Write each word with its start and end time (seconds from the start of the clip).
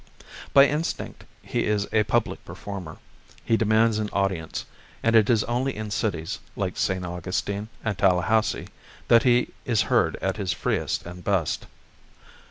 By 0.51 0.65
instinct 0.65 1.25
he 1.43 1.65
is 1.65 1.87
a 1.91 2.03
public 2.05 2.43
performer, 2.43 2.97
he 3.45 3.55
demands 3.55 3.99
an 3.99 4.09
audience; 4.11 4.65
and 5.03 5.15
it 5.15 5.29
is 5.29 5.43
only 5.43 5.75
in 5.75 5.91
cities, 5.91 6.39
like 6.55 6.75
St. 6.75 7.05
Augustine 7.05 7.69
and 7.85 7.95
Tallahassee, 7.95 8.69
that 9.09 9.21
he 9.21 9.49
is 9.63 9.83
heard 9.93 10.15
at 10.19 10.37
his 10.37 10.53
freest 10.53 11.05
and 11.05 11.23
best. 11.23 11.67